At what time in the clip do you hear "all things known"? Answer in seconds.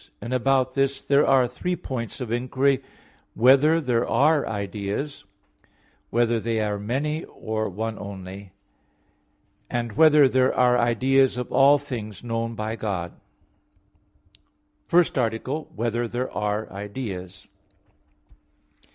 11.51-12.55